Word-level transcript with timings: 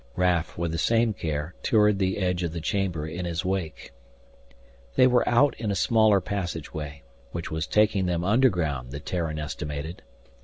Raf, 0.15 0.57
with 0.57 0.71
the 0.71 0.79
same 0.79 1.13
care, 1.13 1.53
toured 1.61 1.99
the 1.99 2.17
edge 2.17 2.41
of 2.41 2.53
the 2.53 2.59
chamber 2.59 3.05
in 3.05 3.25
his 3.25 3.45
wake. 3.45 3.91
They 4.95 5.05
were 5.05 5.29
out 5.29 5.53
in 5.59 5.69
a 5.69 5.75
smaller 5.75 6.19
passageway, 6.19 7.03
which 7.33 7.51
was 7.51 7.67
taking 7.67 8.07
them 8.07 8.23
underground, 8.23 8.89
the 8.89 8.99
Terran 8.99 9.37
estimated. 9.37 10.01